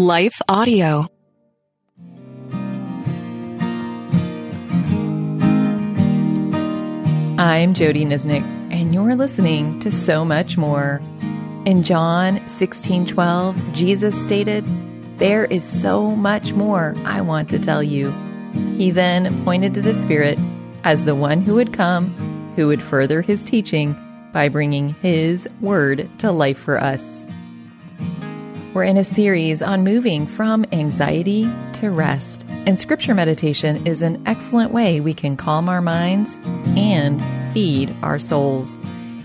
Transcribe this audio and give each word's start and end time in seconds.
Life 0.00 0.40
Audio. 0.48 1.08
I'm 7.36 7.74
Jodie 7.74 8.06
Niznik, 8.06 8.42
and 8.72 8.94
you're 8.94 9.14
listening 9.14 9.78
to 9.80 9.92
So 9.92 10.24
Much 10.24 10.56
More. 10.56 11.02
In 11.66 11.82
John 11.82 12.40
16:12, 12.46 13.54
Jesus 13.74 14.18
stated, 14.18 14.64
"There 15.18 15.44
is 15.44 15.64
so 15.64 16.16
much 16.16 16.54
more 16.54 16.94
I 17.04 17.20
want 17.20 17.50
to 17.50 17.58
tell 17.58 17.82
you." 17.82 18.10
He 18.78 18.90
then 18.90 19.44
pointed 19.44 19.74
to 19.74 19.82
the 19.82 19.92
Spirit 19.92 20.38
as 20.82 21.04
the 21.04 21.14
one 21.14 21.42
who 21.42 21.56
would 21.56 21.74
come, 21.74 22.14
who 22.56 22.68
would 22.68 22.80
further 22.80 23.20
his 23.20 23.44
teaching 23.44 23.94
by 24.32 24.48
bringing 24.48 24.94
his 25.02 25.46
word 25.60 26.08
to 26.20 26.32
life 26.32 26.56
for 26.56 26.82
us. 26.82 27.26
We're 28.72 28.84
in 28.84 28.98
a 28.98 29.04
series 29.04 29.62
on 29.62 29.82
moving 29.82 30.26
from 30.26 30.64
anxiety 30.70 31.50
to 31.74 31.90
rest, 31.90 32.46
and 32.48 32.78
scripture 32.78 33.16
meditation 33.16 33.84
is 33.84 34.00
an 34.00 34.22
excellent 34.26 34.70
way 34.70 35.00
we 35.00 35.12
can 35.12 35.36
calm 35.36 35.68
our 35.68 35.80
minds 35.80 36.38
and 36.76 37.20
feed 37.52 37.92
our 38.04 38.20
souls. 38.20 38.78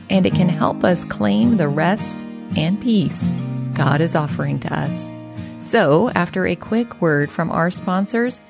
And 0.09 0.25
it 0.25 0.33
can 0.33 0.49
help 0.49 0.83
us 0.83 1.05
claim 1.05 1.57
the 1.57 1.67
rest 1.67 2.17
and 2.57 2.81
peace 2.81 3.23
God 3.75 4.01
is 4.01 4.15
offering 4.15 4.59
to 4.61 4.73
us. 4.73 5.11
So, 5.59 6.09
after 6.15 6.47
a 6.47 6.55
quick 6.55 6.99
word 6.99 7.31
from 7.31 7.51
our 7.51 7.69
sponsors, 7.69 8.41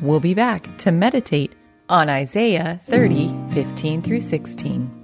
we'll 0.00 0.20
be 0.20 0.34
back 0.34 0.68
to 0.78 0.92
meditate 0.92 1.52
on 1.88 2.08
Isaiah 2.08 2.78
30 2.84 3.34
15 3.50 4.02
through 4.02 4.20
16. 4.20 5.03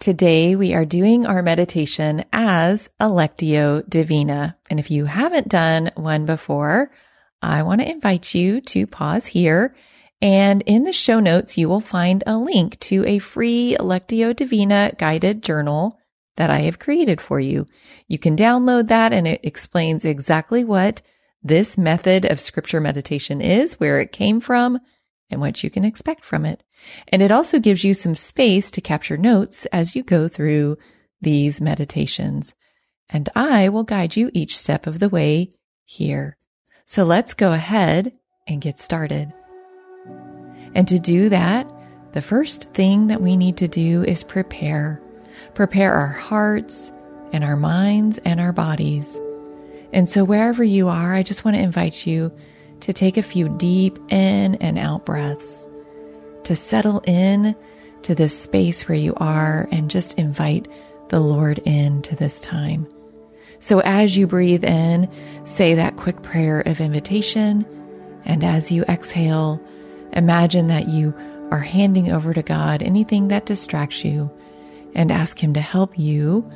Today 0.00 0.56
we 0.56 0.72
are 0.72 0.86
doing 0.86 1.26
our 1.26 1.42
meditation 1.42 2.24
as 2.32 2.88
a 2.98 3.04
Lectio 3.04 3.86
Divina. 3.86 4.56
And 4.70 4.80
if 4.80 4.90
you 4.90 5.04
haven't 5.04 5.48
done 5.48 5.90
one 5.94 6.24
before, 6.24 6.90
I 7.42 7.62
want 7.64 7.82
to 7.82 7.90
invite 7.90 8.34
you 8.34 8.62
to 8.62 8.86
pause 8.86 9.26
here. 9.26 9.76
And 10.22 10.62
in 10.62 10.84
the 10.84 10.92
show 10.94 11.20
notes, 11.20 11.58
you 11.58 11.68
will 11.68 11.82
find 11.82 12.24
a 12.26 12.38
link 12.38 12.80
to 12.80 13.04
a 13.04 13.18
free 13.18 13.76
Lectio 13.78 14.34
Divina 14.34 14.92
guided 14.96 15.42
journal 15.42 16.00
that 16.36 16.48
I 16.48 16.60
have 16.60 16.78
created 16.78 17.20
for 17.20 17.38
you. 17.38 17.66
You 18.08 18.18
can 18.18 18.38
download 18.38 18.86
that 18.86 19.12
and 19.12 19.28
it 19.28 19.40
explains 19.42 20.06
exactly 20.06 20.64
what 20.64 21.02
this 21.42 21.76
method 21.76 22.24
of 22.24 22.40
scripture 22.40 22.80
meditation 22.80 23.42
is, 23.42 23.74
where 23.74 24.00
it 24.00 24.12
came 24.12 24.40
from, 24.40 24.80
and 25.30 25.40
what 25.40 25.62
you 25.62 25.70
can 25.70 25.84
expect 25.84 26.24
from 26.24 26.44
it. 26.44 26.62
And 27.08 27.22
it 27.22 27.30
also 27.30 27.58
gives 27.58 27.84
you 27.84 27.94
some 27.94 28.14
space 28.14 28.70
to 28.72 28.80
capture 28.80 29.16
notes 29.16 29.66
as 29.66 29.94
you 29.94 30.02
go 30.02 30.28
through 30.28 30.76
these 31.20 31.60
meditations. 31.60 32.54
And 33.08 33.28
I 33.34 33.68
will 33.68 33.84
guide 33.84 34.16
you 34.16 34.30
each 34.32 34.56
step 34.56 34.86
of 34.86 34.98
the 34.98 35.08
way 35.08 35.50
here. 35.84 36.36
So 36.86 37.04
let's 37.04 37.34
go 37.34 37.52
ahead 37.52 38.12
and 38.46 38.60
get 38.60 38.78
started. 38.78 39.32
And 40.74 40.86
to 40.88 40.98
do 40.98 41.28
that, 41.28 41.70
the 42.12 42.20
first 42.20 42.72
thing 42.72 43.08
that 43.08 43.20
we 43.20 43.36
need 43.36 43.56
to 43.58 43.68
do 43.68 44.02
is 44.04 44.24
prepare. 44.24 45.00
Prepare 45.54 45.92
our 45.92 46.08
hearts 46.08 46.90
and 47.32 47.44
our 47.44 47.56
minds 47.56 48.18
and 48.18 48.40
our 48.40 48.52
bodies. 48.52 49.20
And 49.92 50.08
so 50.08 50.24
wherever 50.24 50.62
you 50.62 50.88
are, 50.88 51.14
I 51.14 51.22
just 51.22 51.44
want 51.44 51.56
to 51.56 51.62
invite 51.62 52.06
you 52.06 52.32
to 52.80 52.92
take 52.92 53.16
a 53.16 53.22
few 53.22 53.48
deep 53.48 53.98
in 54.10 54.56
and 54.56 54.78
out 54.78 55.04
breaths 55.04 55.68
to 56.44 56.56
settle 56.56 57.00
in 57.06 57.54
to 58.02 58.14
this 58.14 58.38
space 58.38 58.88
where 58.88 58.98
you 58.98 59.14
are 59.18 59.68
and 59.70 59.90
just 59.90 60.18
invite 60.18 60.66
the 61.08 61.20
Lord 61.20 61.58
into 61.58 62.16
this 62.16 62.40
time. 62.40 62.86
So 63.58 63.80
as 63.80 64.16
you 64.16 64.26
breathe 64.26 64.64
in, 64.64 65.08
say 65.44 65.74
that 65.74 65.96
quick 65.96 66.22
prayer 66.22 66.60
of 66.60 66.80
invitation. 66.80 67.66
And 68.24 68.42
as 68.42 68.72
you 68.72 68.84
exhale, 68.84 69.62
imagine 70.12 70.68
that 70.68 70.88
you 70.88 71.14
are 71.50 71.58
handing 71.58 72.10
over 72.10 72.32
to 72.32 72.42
God 72.42 72.82
anything 72.82 73.28
that 73.28 73.46
distracts 73.46 74.04
you 74.04 74.30
and 74.94 75.12
ask 75.12 75.38
Him 75.38 75.52
to 75.54 75.60
help 75.60 75.98
you 75.98 76.48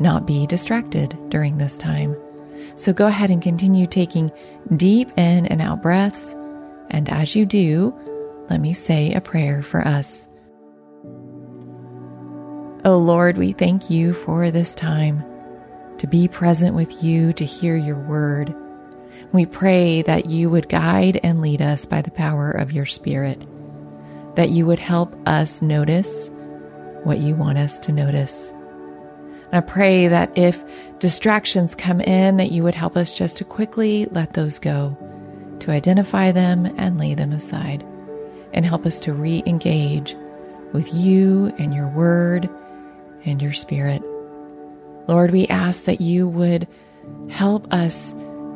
not 0.00 0.26
be 0.26 0.46
distracted 0.46 1.16
during 1.28 1.58
this 1.58 1.78
time. 1.78 2.16
So 2.74 2.92
go 2.92 3.06
ahead 3.06 3.30
and 3.30 3.42
continue 3.42 3.86
taking 3.86 4.30
deep 4.76 5.10
in 5.16 5.46
and 5.46 5.60
out 5.60 5.82
breaths. 5.82 6.34
And 6.90 7.08
as 7.08 7.34
you 7.36 7.46
do, 7.46 7.94
let 8.48 8.60
me 8.60 8.72
say 8.72 9.12
a 9.12 9.20
prayer 9.20 9.62
for 9.62 9.86
us. 9.86 10.28
Oh 12.84 12.98
Lord, 12.98 13.36
we 13.36 13.52
thank 13.52 13.90
you 13.90 14.12
for 14.12 14.50
this 14.50 14.74
time 14.74 15.22
to 15.98 16.06
be 16.06 16.28
present 16.28 16.74
with 16.74 17.04
you, 17.04 17.32
to 17.34 17.44
hear 17.44 17.76
your 17.76 17.98
word. 18.08 18.54
We 19.32 19.44
pray 19.44 20.02
that 20.02 20.26
you 20.26 20.48
would 20.48 20.68
guide 20.68 21.20
and 21.22 21.42
lead 21.42 21.60
us 21.60 21.84
by 21.84 22.00
the 22.00 22.10
power 22.10 22.50
of 22.50 22.72
your 22.72 22.86
Spirit, 22.86 23.46
that 24.34 24.48
you 24.48 24.64
would 24.66 24.78
help 24.78 25.14
us 25.28 25.60
notice 25.60 26.30
what 27.04 27.18
you 27.18 27.34
want 27.34 27.58
us 27.58 27.78
to 27.80 27.92
notice. 27.92 28.54
I 29.52 29.60
pray 29.60 30.08
that 30.08 30.36
if 30.38 30.62
distractions 31.00 31.74
come 31.74 32.00
in, 32.00 32.36
that 32.36 32.52
you 32.52 32.62
would 32.62 32.74
help 32.74 32.96
us 32.96 33.12
just 33.12 33.38
to 33.38 33.44
quickly 33.44 34.06
let 34.06 34.34
those 34.34 34.58
go, 34.58 34.96
to 35.60 35.70
identify 35.70 36.30
them 36.30 36.66
and 36.76 36.98
lay 36.98 37.14
them 37.14 37.32
aside 37.32 37.84
and 38.52 38.64
help 38.64 38.86
us 38.86 39.00
to 39.00 39.12
re 39.12 39.42
engage 39.46 40.14
with 40.72 40.92
you 40.94 41.52
and 41.58 41.74
your 41.74 41.88
word 41.88 42.48
and 43.24 43.42
your 43.42 43.52
spirit. 43.52 44.02
Lord, 45.08 45.30
we 45.30 45.46
ask 45.48 45.84
that 45.84 46.00
you 46.00 46.28
would 46.28 46.68
help 47.28 47.72
us 47.72 48.14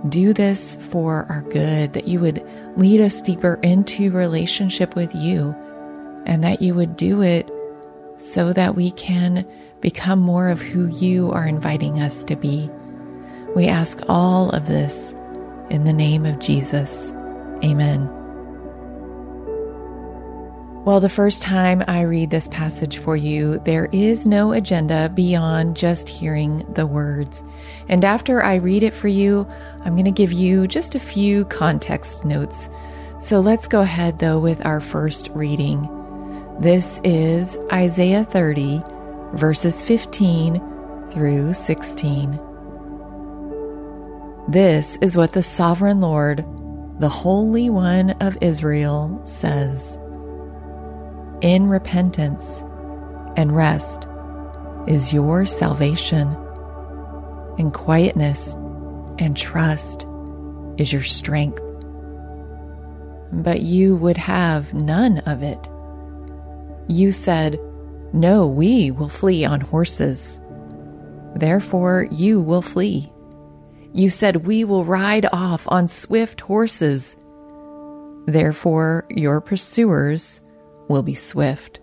do 0.09 0.33
this 0.33 0.77
for 0.77 1.27
our 1.29 1.43
good, 1.43 1.95
that 1.95 2.07
you 2.07 2.21
would 2.21 2.45
lead 2.77 3.01
us 3.01 3.23
deeper 3.23 3.59
into 3.63 4.13
relationship 4.13 4.95
with 4.95 5.15
you, 5.15 5.55
and 6.27 6.45
that 6.45 6.63
you 6.63 6.75
would 6.75 6.97
do 6.97 7.23
it 7.23 7.51
so 8.19 8.53
that 8.53 8.77
we 8.77 8.91
can 8.93 9.47
become 9.85 10.19
more 10.19 10.49
of 10.49 10.63
who 10.63 10.87
you 10.87 11.31
are 11.33 11.47
inviting 11.47 12.01
us 12.01 12.25
to 12.25 12.35
be. 12.35 12.71
We 13.55 13.67
ask 13.67 14.01
all 14.09 14.49
of 14.49 14.67
this 14.67 15.15
in 15.69 15.85
the 15.85 15.93
name 15.93 16.25
of 16.25 16.39
Jesus. 16.39 17.13
Amen. 17.63 18.09
Well, 20.87 21.01
the 21.01 21.11
first 21.11 21.43
time 21.43 21.85
I 21.87 22.01
read 22.01 22.31
this 22.31 22.49
passage 22.49 22.97
for 22.97 23.15
you, 23.15 23.61
there 23.67 23.91
is 23.93 24.27
no 24.27 24.53
agenda 24.53 25.11
beyond 25.11 25.77
just 25.77 26.09
hearing 26.09 26.65
the 26.73 26.87
words. 26.87 27.45
And 27.87 28.07
after 28.07 28.43
I 28.43 28.55
read 28.55 28.83
it 28.83 28.95
for 28.95 29.09
you, 29.09 29.47
I'm 29.83 29.97
going 29.97 30.07
to 30.07 30.11
give 30.11 30.33
you 30.33 30.67
just 30.67 30.95
a 30.95 30.99
few 30.99 31.45
context 31.45 32.25
notes. 32.25 32.71
So 33.21 33.41
let's 33.41 33.69
go 33.69 33.83
ahead, 33.83 34.19
though, 34.19 34.39
with 34.39 34.65
our 34.65 34.81
first 34.81 35.29
reading. 35.35 35.91
This 36.59 37.03
is 37.05 37.59
Isaiah 37.71 38.25
30, 38.25 38.81
verses 39.35 39.83
15 39.83 40.61
through 41.11 41.53
16. 41.53 42.41
This 44.49 44.97
is 45.01 45.17
what 45.17 45.33
the 45.33 45.43
sovereign 45.43 46.01
Lord, 46.01 46.45
the 47.01 47.09
Holy 47.09 47.71
One 47.71 48.11
of 48.21 48.39
Israel, 48.41 49.21
says 49.25 49.99
in 51.41 51.67
repentance 51.67 52.63
and 53.37 53.55
rest 53.55 54.07
is 54.87 55.13
your 55.13 55.45
salvation. 55.45 56.29
In 57.59 57.71
quietness 57.71 58.55
and 59.19 59.37
trust 59.37 60.07
is 60.79 60.93
your 60.93 61.03
strength. 61.03 61.61
But 63.33 63.63
you 63.63 63.97
would 63.97 64.17
have 64.17 64.73
none 64.73 65.19
of 65.21 65.43
it. 65.43 65.69
You 66.89 67.13
said, 67.13 67.59
No, 68.15 68.47
we 68.47 68.93
will 68.93 69.09
flee 69.09 69.45
on 69.45 69.61
horses. 69.61 70.41
Therefore, 71.35 72.07
you 72.13 72.41
will 72.41 72.63
flee. 72.63 73.13
You 73.93 74.09
said, 74.09 74.47
We 74.47 74.63
will 74.63 74.85
ride 74.85 75.27
off 75.33 75.67
on 75.69 75.89
swift 75.89 76.41
horses. 76.41 77.17
Therefore, 78.27 79.05
your 79.11 79.41
pursuers 79.41 80.41
will 80.89 81.03
be 81.03 81.15
swift. 81.15 81.81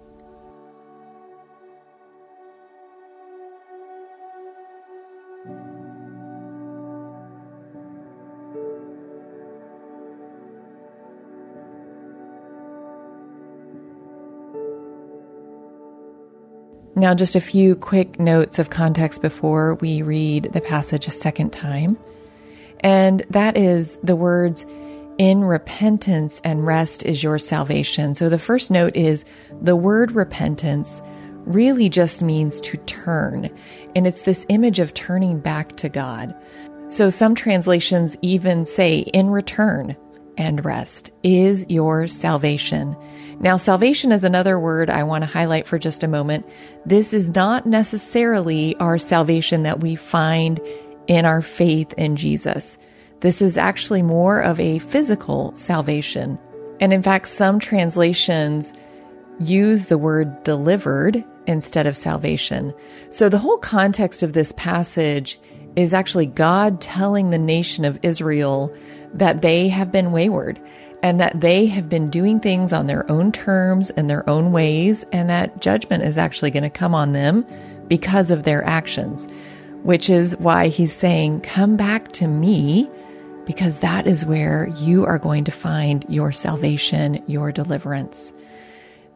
Now, 17.01 17.15
just 17.15 17.36
a 17.36 17.42
few 17.42 17.74
quick 17.74 18.19
notes 18.19 18.59
of 18.59 18.69
context 18.69 19.24
before 19.24 19.74
we 19.81 20.03
read 20.03 20.51
the 20.53 20.62
passage 20.62 21.07
a 21.07 21.12
second 21.12 21.51
time. 21.51 21.98
And 22.81 23.25
that 23.31 23.57
is 23.57 23.98
the 24.03 24.15
words 24.15 24.68
in 25.18 25.44
repentance 25.44 26.39
and 26.44 26.63
rest 26.63 27.01
is 27.01 27.24
your 27.24 27.39
salvation. 27.39 28.13
So 28.13 28.30
the 28.30 28.38
first 28.38 28.69
note 28.69 28.95
is 28.95 29.25
the 29.63 29.75
word 29.75 30.12
repentance 30.12 31.01
really 31.48 31.89
just 31.89 32.21
means 32.21 32.62
to 32.62 32.77
turn. 32.77 33.50
And 33.95 34.06
it's 34.06 34.21
this 34.21 34.45
image 34.48 34.77
of 34.77 34.94
turning 34.94 35.39
back 35.39 35.77
to 35.77 35.89
God. 35.89 36.36
So 36.89 37.09
some 37.09 37.33
translations 37.33 38.15
even 38.21 38.63
say 38.63 39.00
in 39.00 39.31
return 39.31 39.98
and 40.42 40.66
rest 40.66 41.12
is 41.22 41.68
your 41.70 42.08
salvation. 42.08 42.98
Now, 43.40 43.58
salvation 43.58 44.12
is 44.12 44.24
another 44.24 44.60
word 44.60 44.90
I 44.90 45.04
want 45.04 45.24
to 45.24 45.30
highlight 45.30 45.68
for 45.68 45.78
just 45.78 46.04
a 46.04 46.08
moment. 46.08 46.48
This 46.84 47.14
is 47.14 47.30
not 47.30 47.68
necessarily 47.68 48.76
our 48.78 48.98
salvation 48.98 49.62
that 49.64 49.82
we 49.82 49.96
find 49.96 50.60
in 51.06 51.26
our 51.26 51.44
faith 51.44 51.94
in 51.94 52.16
Jesus. 52.16 52.80
This 53.20 53.40
is 53.42 53.56
actually 53.56 54.02
more 54.02 54.40
of 54.40 54.60
a 54.60 54.80
physical 54.80 55.56
salvation. 55.56 56.40
And 56.80 56.92
in 56.92 57.04
fact, 57.04 57.28
some 57.28 57.60
translations 57.60 58.74
use 59.40 59.86
the 59.86 59.98
word 60.00 60.44
delivered 60.44 61.24
instead 61.46 61.86
of 61.86 61.96
salvation. 61.96 62.74
So 63.12 63.30
the 63.30 63.38
whole 63.38 63.60
context 63.60 64.24
of 64.24 64.34
this 64.34 64.54
passage 64.54 65.40
is 65.76 65.94
actually 65.94 66.26
God 66.26 66.82
telling 66.82 67.30
the 67.30 67.38
nation 67.38 67.86
of 67.86 68.00
Israel 68.02 68.76
that 69.13 69.42
they 69.42 69.69
have 69.69 69.92
been 69.92 70.12
wayward 70.12 70.60
and 71.04 71.19
that 71.19 71.40
they 71.40 71.66
have 71.66 71.90
been 71.90 72.10
doing 72.10 72.40
things 72.40 72.72
on 72.72 72.86
their 72.86 73.10
own 73.12 73.31
terms 73.31 73.90
and 73.92 74.10
their 74.10 74.28
own 74.30 74.52
ways, 74.52 75.04
and 75.12 75.30
that 75.30 75.60
judgment 75.60 76.04
is 76.04 76.18
actually 76.18 76.52
going 76.52 76.63
to 76.63 76.69
come 76.69 76.94
on 76.94 77.12
them 77.12 77.46
because 77.88 78.30
of 78.30 78.44
their 78.44 78.63
actions, 78.63 79.28
which 79.84 80.10
is 80.10 80.38
why 80.38 80.68
he's 80.68 80.94
saying, 80.94 81.42
Come 81.42 81.75
back 81.75 82.12
to 82.13 82.28
me 82.28 82.90
because 83.46 83.80
that 83.80 84.06
is 84.06 84.25
where 84.25 84.69
you 84.78 85.06
are 85.06 85.18
going 85.18 85.44
to 85.46 85.52
find 85.52 86.06
your 86.08 86.31
salvation, 86.31 87.24
your 87.28 87.52
deliverance. 87.52 88.31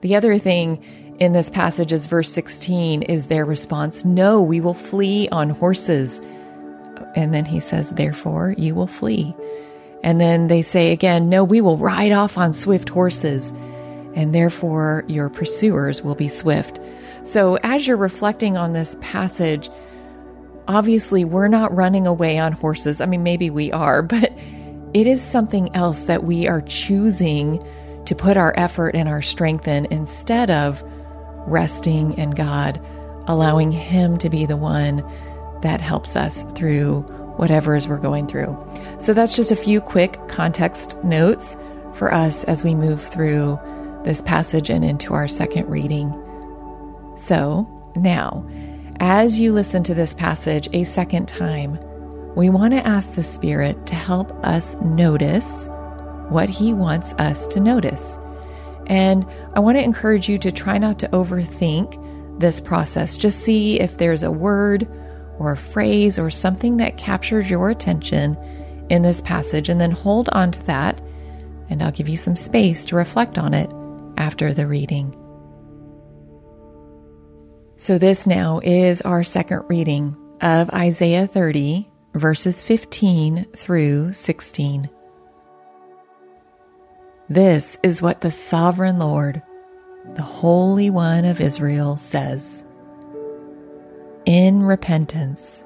The 0.01 0.15
other 0.15 0.37
thing 0.37 1.15
in 1.19 1.31
this 1.31 1.49
passage 1.49 1.93
is 1.93 2.07
verse 2.07 2.31
16 2.33 3.03
is 3.03 3.27
their 3.27 3.45
response 3.45 4.03
No, 4.03 4.41
we 4.41 4.59
will 4.59 4.73
flee 4.73 5.29
on 5.29 5.51
horses. 5.51 6.19
And 7.15 7.33
then 7.33 7.45
he 7.45 7.59
says, 7.59 7.91
Therefore, 7.91 8.55
you 8.57 8.75
will 8.75 8.87
flee. 8.87 9.35
And 10.05 10.21
then 10.21 10.47
they 10.47 10.61
say 10.61 10.91
again, 10.91 11.29
No, 11.29 11.43
we 11.43 11.61
will 11.61 11.79
ride 11.79 12.11
off 12.11 12.37
on 12.37 12.53
swift 12.53 12.89
horses. 12.89 13.51
And 14.13 14.33
therefore, 14.33 15.03
your 15.07 15.29
pursuers 15.29 16.03
will 16.03 16.13
be 16.13 16.29
swift. 16.29 16.79
So, 17.23 17.57
as 17.63 17.87
you're 17.87 17.97
reflecting 17.97 18.55
on 18.55 18.71
this 18.71 18.95
passage, 19.01 19.67
obviously 20.67 21.25
we're 21.25 21.47
not 21.47 21.75
running 21.75 22.05
away 22.05 22.37
on 22.37 22.51
horses. 22.51 23.01
I 23.01 23.07
mean, 23.07 23.23
maybe 23.23 23.49
we 23.49 23.71
are, 23.71 24.01
but 24.03 24.31
it 24.93 25.07
is 25.07 25.23
something 25.23 25.75
else 25.75 26.03
that 26.03 26.23
we 26.23 26.47
are 26.47 26.61
choosing 26.61 27.65
to 28.05 28.13
put 28.13 28.37
our 28.37 28.53
effort 28.55 28.95
and 28.95 29.09
our 29.09 29.23
strength 29.23 29.67
in 29.67 29.85
instead 29.85 30.51
of 30.51 30.83
resting 31.47 32.15
in 32.19 32.29
God, 32.29 32.79
allowing 33.25 33.71
Him 33.71 34.19
to 34.19 34.29
be 34.29 34.45
the 34.45 34.55
one 34.55 35.03
that 35.63 35.81
helps 35.81 36.15
us 36.15 36.43
through 36.53 37.03
whatever 37.37 37.75
is 37.75 37.87
we're 37.87 37.97
going 37.97 38.27
through. 38.27 38.57
So 38.99 39.13
that's 39.13 39.35
just 39.35 39.51
a 39.51 39.55
few 39.55 39.81
quick 39.81 40.19
context 40.27 41.01
notes 41.03 41.57
for 41.93 42.13
us 42.13 42.43
as 42.45 42.63
we 42.63 42.75
move 42.75 43.03
through 43.03 43.59
this 44.03 44.21
passage 44.21 44.69
and 44.69 44.85
into 44.85 45.13
our 45.13 45.27
second 45.27 45.69
reading. 45.69 46.13
So 47.17 47.67
now, 47.95 48.45
as 48.99 49.39
you 49.39 49.53
listen 49.53 49.83
to 49.83 49.93
this 49.93 50.13
passage 50.13 50.69
a 50.73 50.83
second 50.83 51.27
time, 51.27 51.79
we 52.35 52.49
want 52.49 52.73
to 52.73 52.85
ask 52.85 53.13
the 53.13 53.23
Spirit 53.23 53.87
to 53.87 53.95
help 53.95 54.31
us 54.43 54.75
notice 54.75 55.69
what 56.29 56.49
He 56.49 56.73
wants 56.73 57.13
us 57.13 57.47
to 57.47 57.59
notice. 57.59 58.19
And 58.87 59.25
I 59.53 59.59
want 59.59 59.77
to 59.77 59.83
encourage 59.83 60.29
you 60.29 60.37
to 60.39 60.51
try 60.51 60.77
not 60.77 60.99
to 60.99 61.07
overthink 61.09 62.39
this 62.39 62.59
process. 62.59 63.17
Just 63.17 63.39
see 63.39 63.79
if 63.79 63.97
there's 63.97 64.23
a 64.23 64.31
word 64.31 64.87
or 65.39 65.51
a 65.51 65.57
phrase 65.57 66.17
or 66.17 66.29
something 66.29 66.77
that 66.77 66.97
captures 66.97 67.49
your 67.49 67.69
attention 67.69 68.37
in 68.89 69.01
this 69.01 69.21
passage, 69.21 69.69
and 69.69 69.81
then 69.81 69.91
hold 69.91 70.29
on 70.29 70.51
to 70.51 70.63
that. 70.65 71.01
And 71.69 71.81
I'll 71.81 71.91
give 71.91 72.09
you 72.09 72.17
some 72.17 72.35
space 72.35 72.85
to 72.85 72.95
reflect 72.95 73.37
on 73.37 73.53
it 73.53 73.69
after 74.17 74.53
the 74.53 74.67
reading. 74.67 75.15
So, 77.77 77.97
this 77.97 78.25
now 78.25 78.61
is 78.63 79.01
our 79.01 79.23
second 79.23 79.63
reading 79.67 80.15
of 80.41 80.69
Isaiah 80.69 81.27
30, 81.27 81.89
verses 82.13 82.61
15 82.61 83.47
through 83.53 84.13
16. 84.13 84.89
This 87.27 87.77
is 87.83 88.01
what 88.01 88.21
the 88.21 88.31
sovereign 88.31 88.99
Lord, 88.99 89.41
the 90.13 90.21
Holy 90.21 90.89
One 90.89 91.25
of 91.25 91.41
Israel, 91.41 91.97
says 91.97 92.63
In 94.25 94.63
repentance 94.63 95.63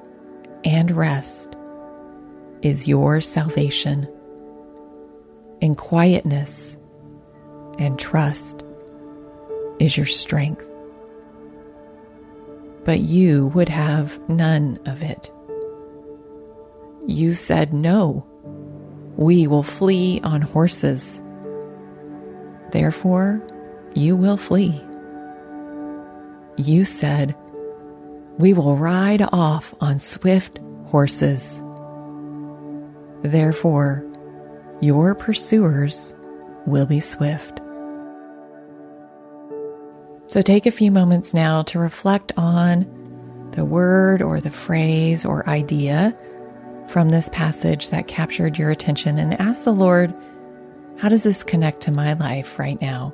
and 0.64 0.90
rest 0.90 1.54
is 2.62 2.86
your 2.86 3.20
salvation, 3.20 4.06
in 5.60 5.74
quietness 5.74 6.76
and 7.78 7.98
trust 7.98 8.62
is 9.78 9.96
your 9.96 10.06
strength 10.06 10.70
but 12.84 13.00
you 13.00 13.46
would 13.48 13.68
have 13.68 14.18
none 14.28 14.78
of 14.86 15.02
it. 15.02 15.30
You 17.06 17.34
said, 17.34 17.72
No, 17.74 18.26
we 19.16 19.46
will 19.46 19.62
flee 19.62 20.20
on 20.22 20.42
horses. 20.42 21.22
Therefore, 22.72 23.42
you 23.94 24.16
will 24.16 24.36
flee. 24.36 24.80
You 26.56 26.84
said, 26.84 27.34
We 28.40 28.54
will 28.54 28.74
ride 28.74 29.20
off 29.34 29.74
on 29.82 29.98
swift 29.98 30.60
horses. 30.86 31.62
Therefore, 33.22 34.02
your 34.80 35.14
pursuers 35.14 36.14
will 36.64 36.86
be 36.86 37.00
swift. 37.00 37.60
So 40.26 40.40
take 40.40 40.64
a 40.64 40.70
few 40.70 40.90
moments 40.90 41.34
now 41.34 41.64
to 41.64 41.78
reflect 41.78 42.32
on 42.38 43.50
the 43.50 43.66
word 43.66 44.22
or 44.22 44.40
the 44.40 44.48
phrase 44.48 45.26
or 45.26 45.46
idea 45.46 46.16
from 46.88 47.10
this 47.10 47.28
passage 47.28 47.90
that 47.90 48.08
captured 48.08 48.56
your 48.56 48.70
attention 48.70 49.18
and 49.18 49.38
ask 49.38 49.64
the 49.64 49.72
Lord, 49.72 50.14
how 50.96 51.10
does 51.10 51.24
this 51.24 51.44
connect 51.44 51.82
to 51.82 51.90
my 51.90 52.14
life 52.14 52.58
right 52.58 52.80
now? 52.80 53.12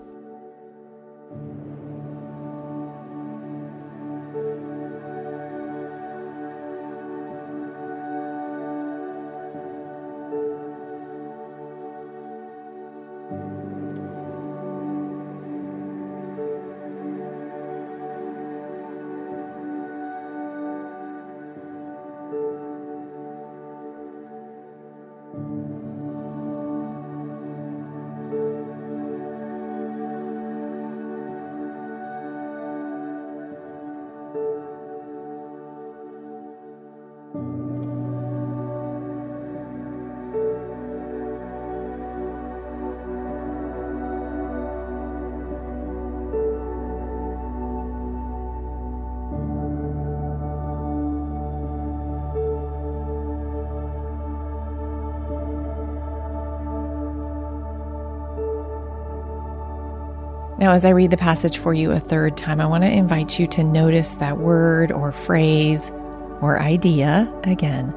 Now, 60.67 60.73
as 60.73 60.85
I 60.85 60.91
read 60.91 61.13
the 61.13 61.17
passage 61.17 61.59
for 61.59 61.73
you 61.73 61.93
a 61.93 62.01
third 62.01 62.37
time, 62.37 62.61
I 62.61 62.67
want 62.67 62.83
to 62.83 62.91
invite 62.91 63.39
you 63.39 63.47
to 63.47 63.63
notice 63.63 64.15
that 64.15 64.39
word 64.39 64.91
or 64.91 65.13
phrase 65.13 65.93
or 66.41 66.61
idea 66.61 67.33
again. 67.45 67.95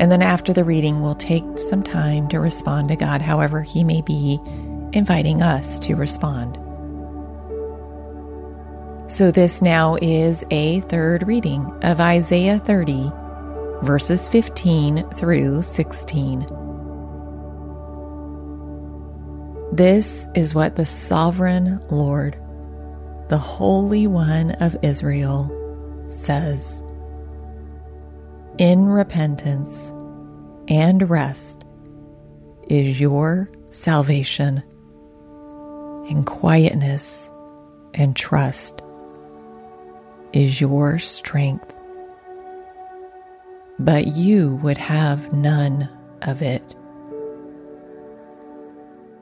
And 0.00 0.10
then 0.10 0.22
after 0.22 0.54
the 0.54 0.64
reading, 0.64 1.02
we'll 1.02 1.14
take 1.14 1.44
some 1.58 1.82
time 1.82 2.26
to 2.28 2.40
respond 2.40 2.88
to 2.88 2.96
God 2.96 3.20
however 3.20 3.60
He 3.60 3.84
may 3.84 4.00
be 4.00 4.40
inviting 4.94 5.42
us 5.42 5.78
to 5.80 5.94
respond. 5.94 6.56
So, 9.12 9.30
this 9.30 9.60
now 9.60 9.98
is 10.00 10.42
a 10.50 10.80
third 10.80 11.28
reading 11.28 11.70
of 11.82 12.00
Isaiah 12.00 12.60
30, 12.60 13.12
verses 13.82 14.26
15 14.26 15.10
through 15.10 15.60
16. 15.60 16.46
This 19.74 20.28
is 20.36 20.54
what 20.54 20.76
the 20.76 20.86
sovereign 20.86 21.80
Lord, 21.90 22.40
the 23.28 23.38
Holy 23.38 24.06
One 24.06 24.52
of 24.52 24.76
Israel, 24.82 25.50
says 26.10 26.80
In 28.56 28.86
repentance 28.86 29.92
and 30.68 31.10
rest 31.10 31.64
is 32.68 33.00
your 33.00 33.48
salvation, 33.70 34.62
in 36.08 36.22
quietness 36.24 37.32
and 37.94 38.14
trust 38.14 38.80
is 40.32 40.60
your 40.60 41.00
strength. 41.00 41.74
But 43.80 44.06
you 44.06 44.54
would 44.62 44.78
have 44.78 45.32
none 45.32 45.88
of 46.22 46.42
it. 46.42 46.76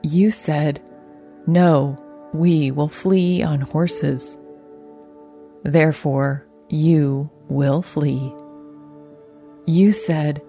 You 0.03 0.31
said, 0.31 0.81
No, 1.47 1.97
we 2.33 2.71
will 2.71 2.89
flee 2.89 3.41
on 3.41 3.61
horses. 3.61 4.37
Therefore, 5.63 6.45
you 6.67 7.31
will 7.47 7.81
flee. 7.81 8.33
You 9.65 9.93
said, 9.93 10.41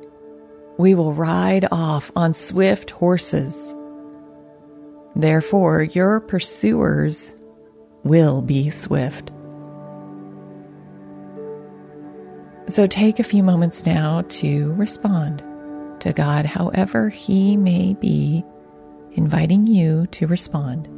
We 0.76 0.96
will 0.96 1.14
ride 1.14 1.68
off 1.70 2.10
on 2.16 2.34
swift 2.34 2.90
horses. 2.90 3.72
Therefore, 5.14 5.84
your 5.84 6.18
pursuers 6.18 7.32
will 8.02 8.42
be 8.42 8.70
swift. 8.70 9.30
So 12.66 12.88
take 12.88 13.20
a 13.20 13.24
few 13.24 13.44
moments 13.44 13.86
now 13.86 14.22
to 14.22 14.72
respond 14.72 15.44
to 16.00 16.12
God 16.12 16.44
however 16.44 17.08
He 17.08 17.56
may 17.56 17.94
be 17.94 18.42
inviting 19.14 19.66
you 19.66 20.06
to 20.08 20.26
respond. 20.26 20.93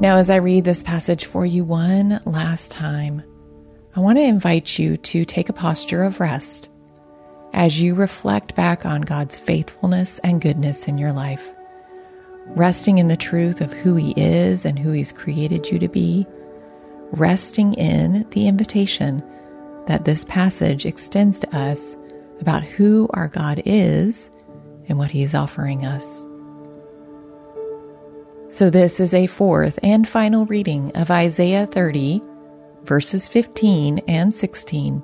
Now, 0.00 0.18
as 0.18 0.30
I 0.30 0.36
read 0.36 0.62
this 0.62 0.84
passage 0.84 1.24
for 1.24 1.44
you 1.44 1.64
one 1.64 2.20
last 2.24 2.70
time, 2.70 3.20
I 3.96 4.00
want 4.00 4.16
to 4.18 4.22
invite 4.22 4.78
you 4.78 4.96
to 4.96 5.24
take 5.24 5.48
a 5.48 5.52
posture 5.52 6.04
of 6.04 6.20
rest 6.20 6.68
as 7.52 7.80
you 7.80 7.96
reflect 7.96 8.54
back 8.54 8.86
on 8.86 9.00
God's 9.00 9.40
faithfulness 9.40 10.20
and 10.20 10.40
goodness 10.40 10.86
in 10.86 10.98
your 10.98 11.10
life, 11.10 11.52
resting 12.46 12.98
in 12.98 13.08
the 13.08 13.16
truth 13.16 13.60
of 13.60 13.72
who 13.72 13.96
He 13.96 14.12
is 14.16 14.64
and 14.64 14.78
who 14.78 14.92
He's 14.92 15.10
created 15.10 15.68
you 15.68 15.80
to 15.80 15.88
be, 15.88 16.28
resting 17.10 17.74
in 17.74 18.24
the 18.30 18.46
invitation 18.46 19.20
that 19.86 20.04
this 20.04 20.24
passage 20.26 20.86
extends 20.86 21.40
to 21.40 21.56
us 21.56 21.96
about 22.40 22.62
who 22.62 23.10
our 23.14 23.26
God 23.26 23.62
is 23.64 24.30
and 24.88 24.96
what 24.96 25.10
He 25.10 25.24
is 25.24 25.34
offering 25.34 25.84
us. 25.84 26.24
So, 28.50 28.70
this 28.70 28.98
is 28.98 29.12
a 29.12 29.26
fourth 29.26 29.78
and 29.82 30.08
final 30.08 30.46
reading 30.46 30.90
of 30.96 31.10
Isaiah 31.10 31.66
30, 31.66 32.22
verses 32.84 33.28
15 33.28 33.98
and 34.08 34.32
16. 34.32 35.02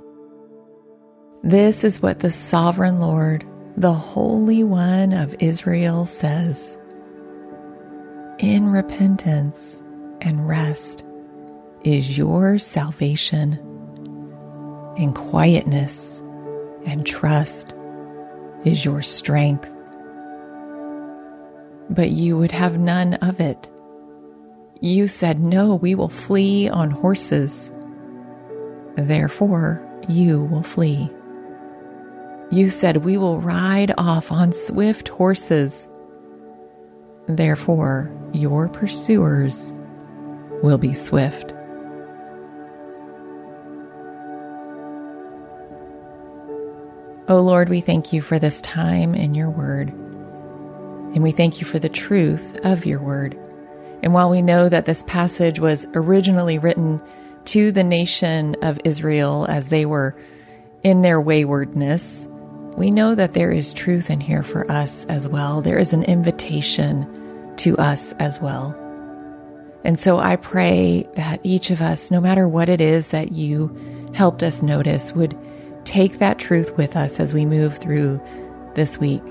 This 1.43 1.85
is 1.85 2.01
what 2.01 2.21
the 2.21 2.31
sovereign 2.31 3.01
Lord, 3.01 3.45
the 3.77 3.93
Holy 3.93 4.65
One 4.65 5.13
of 5.13 5.37
Israel, 5.41 6.07
says. 6.07 6.79
In 8.39 8.71
repentance 8.71 9.83
and 10.23 10.49
rest 10.49 11.05
is 11.83 12.17
your 12.17 12.59
salvation, 12.59 13.59
in 14.97 15.13
quietness 15.13 16.23
and 16.87 17.07
trust 17.07 17.75
is 18.65 18.87
your 18.87 19.03
strength 19.03 19.74
but 21.95 22.11
you 22.11 22.37
would 22.37 22.53
have 22.53 22.79
none 22.79 23.15
of 23.15 23.41
it. 23.41 23.71
You 24.81 25.07
said, 25.07 25.41
No, 25.41 25.77
we 25.77 25.95
will 25.95 26.09
flee 26.09 26.69
on 26.69 26.91
horses. 26.91 27.71
Therefore, 28.97 29.83
you 30.09 30.45
will 30.45 30.63
flee. 30.63 31.11
You 32.51 32.69
said, 32.69 32.99
We 32.99 33.17
will 33.17 33.41
ride 33.41 33.95
off 33.97 34.31
on 34.31 34.53
swift 34.53 35.09
horses. 35.09 35.89
Therefore, 37.27 38.11
your 38.33 38.69
pursuers 38.69 39.73
will 40.63 40.79
be 40.79 40.93
swift. 40.93 41.53
O 47.27 47.39
oh 47.39 47.41
Lord, 47.41 47.71
we 47.71 47.81
thank 47.81 48.13
you 48.13 48.21
for 48.21 48.39
this 48.39 48.61
time 48.61 49.15
in 49.15 49.35
your 49.35 49.49
word. 49.49 49.95
And 51.15 51.23
we 51.23 51.33
thank 51.33 51.61
you 51.61 51.67
for 51.67 51.79
the 51.79 51.89
truth 51.89 52.59
of 52.65 52.85
your 52.85 53.01
word. 53.01 53.39
And 54.03 54.13
while 54.13 54.29
we 54.29 54.43
know 54.43 54.69
that 54.69 54.85
this 54.85 55.05
passage 55.05 55.61
was 55.61 55.87
originally 55.95 56.59
written 56.59 57.01
to 57.47 57.73
the 57.73 57.85
nation 57.85 58.57
of 58.63 58.81
Israel 58.85 59.47
as 59.49 59.69
they 59.69 59.87
were 59.87 60.17
in 60.83 61.01
their 61.01 61.21
waywardness, 61.21 62.29
we 62.77 62.91
know 62.91 63.15
that 63.15 63.35
there 63.35 63.53
is 63.53 63.73
truth 63.73 64.11
in 64.11 64.21
here 64.21 64.43
for 64.43 64.71
us 64.71 65.05
as 65.07 65.29
well. 65.29 65.63
There 65.63 65.79
is 65.79 65.93
an 65.93 66.03
invitation 66.03 67.55
to 67.59 67.79
us 67.79 68.13
as 68.15 68.41
well. 68.41 68.77
And 69.85 70.01
so 70.01 70.19
I 70.19 70.37
pray 70.37 71.07
that 71.15 71.41
each 71.45 71.71
of 71.71 71.81
us, 71.81 72.11
no 72.11 72.21
matter 72.21 72.49
what 72.49 72.69
it 72.69 72.81
is 72.81 73.11
that 73.11 73.33
you 73.33 73.75
helped 74.15 74.43
us 74.43 74.63
notice, 74.63 75.13
would 75.13 75.39
take 75.85 76.19
that 76.19 76.39
truth 76.39 76.77
with 76.77 76.97
us 76.97 77.21
as 77.21 77.33
we 77.33 77.47
move 77.47 77.79
through 77.79 78.21
this 78.75 78.99
week. 78.99 79.23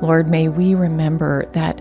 Lord, 0.00 0.28
may 0.28 0.48
we 0.48 0.74
remember 0.74 1.46
that 1.52 1.80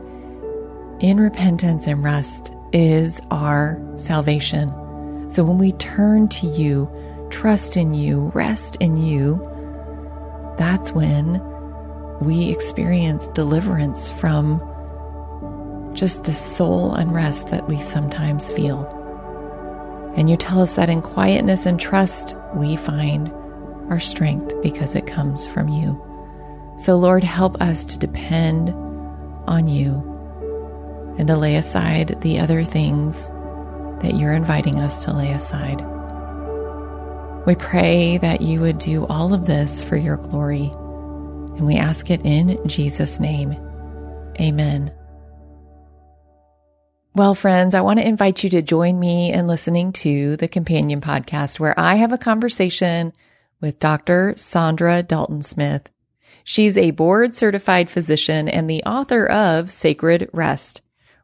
in 1.00 1.20
repentance 1.20 1.86
and 1.88 2.04
rest 2.04 2.52
is 2.74 3.22
our 3.30 3.80
salvation. 3.96 4.70
So 5.30 5.44
when 5.44 5.58
we 5.58 5.74
turn 5.74 6.28
to 6.30 6.48
you, 6.48 6.90
trust 7.30 7.78
in 7.78 7.94
you, 7.94 8.32
rest 8.34 8.78
in 8.78 8.98
you, 8.98 9.38
that's 10.58 10.92
when 10.92 11.42
we 12.22 12.50
experience 12.50 13.28
deliverance 13.30 14.10
from 14.10 14.62
just 15.94 16.24
the 16.24 16.34
soul 16.34 16.94
unrest 16.96 17.52
that 17.52 17.68
we 17.68 17.80
sometimes 17.80 18.52
feel. 18.52 18.86
And 20.16 20.30
you 20.30 20.38
tell 20.38 20.62
us 20.62 20.76
that 20.76 20.90
in 20.90 21.04
quietness 21.04 21.68
and 21.68 21.80
trust, 21.80 22.36
we 22.56 22.76
find 22.76 23.32
our 23.90 24.00
strength 24.00 24.56
because 24.64 24.96
it 24.96 25.06
comes 25.06 25.46
from 25.46 25.68
you. 25.68 26.07
So, 26.78 26.96
Lord, 26.96 27.24
help 27.24 27.62
us 27.62 27.86
to 27.86 28.00
depend 28.00 28.70
on 29.48 29.68
you 29.68 31.16
and 31.18 31.28
to 31.28 31.36
lay 31.36 31.56
aside 31.56 32.22
the 32.22 32.40
other 32.40 32.64
things 32.64 33.28
that 34.02 34.16
you're 34.16 34.34
inviting 34.34 34.80
us 34.80 35.06
to 35.06 35.14
lay 35.14 35.32
aside. 35.32 35.84
We 37.48 37.56
pray 37.56 38.18
that 38.20 38.42
you 38.42 38.60
would 38.60 38.78
do 38.78 39.08
all 39.08 39.34
of 39.34 39.46
this 39.46 39.82
for 39.82 39.96
your 39.96 40.18
glory, 40.18 40.70
and 40.70 41.66
we 41.66 41.78
ask 41.78 42.12
it 42.12 42.22
in 42.24 42.68
Jesus' 42.68 43.20
name. 43.20 43.54
Amen. 44.40 44.92
Well, 47.16 47.34
friends, 47.34 47.74
I 47.74 47.82
want 47.82 47.98
to 47.98 48.08
invite 48.08 48.44
you 48.44 48.52
to 48.52 48.62
join 48.62 49.00
me 49.00 49.34
in 49.34 49.48
listening 49.48 49.94
to 49.94 50.38
the 50.38 50.48
Companion 50.48 51.02
Podcast, 51.02 51.60
where 51.60 51.80
I 51.80 51.96
have 51.96 52.12
a 52.12 52.18
conversation 52.20 53.14
with 53.60 53.80
Dr. 53.80 54.34
Saundra 54.36 55.08
Dalton 55.08 55.42
Smith. 55.42 55.90
She's 56.50 56.78
a 56.78 56.92
board 56.92 57.36
certified 57.36 57.90
physician 57.90 58.48
and 58.48 58.70
the 58.70 58.82
author 58.86 59.26
of 59.26 59.70
Sacred 59.70 60.30
Rest 60.32 60.80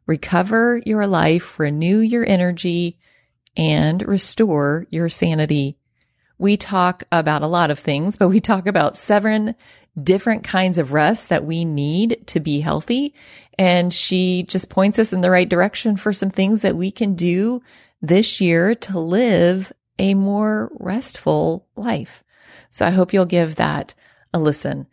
Recover 0.05 0.81
Your 0.85 1.07
Life, 1.07 1.57
Renew 1.57 1.99
Your 1.99 2.25
Energy, 2.27 2.97
and 3.55 4.05
Restore 4.05 4.85
Your 4.89 5.07
Sanity. 5.07 5.77
We 6.37 6.57
talk 6.57 7.05
about 7.09 7.41
a 7.41 7.47
lot 7.47 7.71
of 7.71 7.79
things, 7.79 8.17
but 8.17 8.27
we 8.27 8.41
talk 8.41 8.67
about 8.67 8.97
seven 8.97 9.55
different 9.97 10.43
kinds 10.43 10.77
of 10.77 10.91
rest 10.91 11.29
that 11.29 11.45
we 11.45 11.63
need 11.63 12.27
to 12.27 12.41
be 12.41 12.59
healthy. 12.59 13.13
And 13.57 13.93
she 13.93 14.43
just 14.43 14.67
points 14.67 14.99
us 14.99 15.13
in 15.13 15.21
the 15.21 15.31
right 15.31 15.47
direction 15.47 15.95
for 15.95 16.11
some 16.11 16.31
things 16.31 16.63
that 16.63 16.75
we 16.75 16.91
can 16.91 17.15
do 17.15 17.61
this 18.01 18.41
year 18.41 18.75
to 18.75 18.99
live 18.99 19.71
a 19.97 20.15
more 20.15 20.69
restful 20.81 21.65
life. 21.77 22.25
So 22.69 22.85
I 22.85 22.89
hope 22.89 23.13
you'll 23.13 23.23
give 23.23 23.55
that 23.55 23.93
a 24.33 24.37
listen. 24.37 24.87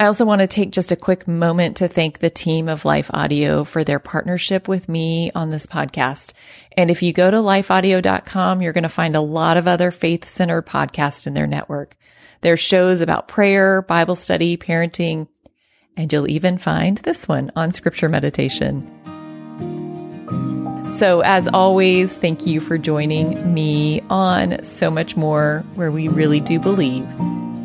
I 0.00 0.06
also 0.06 0.24
want 0.24 0.40
to 0.40 0.46
take 0.46 0.70
just 0.70 0.92
a 0.92 0.96
quick 0.96 1.28
moment 1.28 1.76
to 1.76 1.86
thank 1.86 2.20
the 2.20 2.30
team 2.30 2.70
of 2.70 2.86
Life 2.86 3.10
Audio 3.12 3.64
for 3.64 3.84
their 3.84 3.98
partnership 3.98 4.66
with 4.66 4.88
me 4.88 5.30
on 5.34 5.50
this 5.50 5.66
podcast. 5.66 6.32
And 6.74 6.90
if 6.90 7.02
you 7.02 7.12
go 7.12 7.30
to 7.30 7.36
lifeaudio.com, 7.36 8.62
you're 8.62 8.72
going 8.72 8.84
to 8.84 8.88
find 8.88 9.14
a 9.14 9.20
lot 9.20 9.58
of 9.58 9.68
other 9.68 9.90
faith 9.90 10.26
centered 10.26 10.64
podcasts 10.64 11.26
in 11.26 11.34
their 11.34 11.46
network. 11.46 11.98
There 12.40 12.54
are 12.54 12.56
shows 12.56 13.02
about 13.02 13.28
prayer, 13.28 13.82
Bible 13.82 14.16
study, 14.16 14.56
parenting, 14.56 15.28
and 15.98 16.10
you'll 16.10 16.30
even 16.30 16.56
find 16.56 16.96
this 16.96 17.28
one 17.28 17.52
on 17.54 17.70
scripture 17.70 18.08
meditation. 18.08 18.80
So, 20.92 21.20
as 21.20 21.46
always, 21.46 22.16
thank 22.16 22.46
you 22.46 22.60
for 22.60 22.78
joining 22.78 23.52
me 23.52 24.00
on 24.08 24.64
So 24.64 24.90
Much 24.90 25.14
More, 25.14 25.62
where 25.74 25.90
we 25.90 26.08
really 26.08 26.40
do 26.40 26.58
believe 26.58 27.06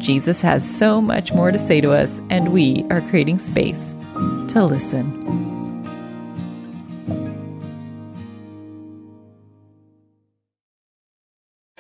Jesus 0.06 0.40
has 0.44 0.78
so 0.78 1.02
much 1.02 1.34
more 1.34 1.50
to 1.50 1.58
say 1.58 1.82
to 1.82 1.92
us, 1.92 2.22
and 2.30 2.54
we 2.54 2.86
are 2.92 3.02
creating 3.10 3.40
space 3.40 3.96
to 4.50 4.64
listen. 4.64 5.04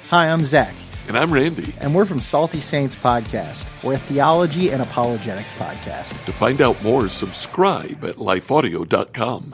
Hi, 0.08 0.30
I'm 0.30 0.44
Zach. 0.44 0.74
And 1.08 1.16
I'm 1.16 1.32
Randy. 1.32 1.76
And 1.82 1.94
we're 1.94 2.06
from 2.06 2.20
Salty 2.20 2.62
Saints 2.62 2.96
Podcast. 2.96 3.68
We're 3.84 3.94
a 3.94 3.98
theology 3.98 4.72
and 4.72 4.82
apologetics 4.82 5.54
podcast. 5.54 6.26
To 6.26 6.34
find 6.34 6.62
out 6.62 6.84
more, 6.84 7.08
subscribe 7.10 8.04
at 8.04 8.16
lifeaudio.com. 8.16 9.54